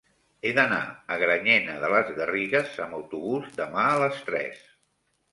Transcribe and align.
He 0.43 0.51
d'anar 0.59 0.77
a 1.15 1.17
Granyena 1.23 1.75
de 1.83 1.91
les 1.95 2.09
Garrigues 2.19 2.79
amb 2.85 2.97
autobús 3.01 3.51
demà 3.59 3.85
a 3.91 3.99
les 4.05 4.17
tres. 4.31 4.65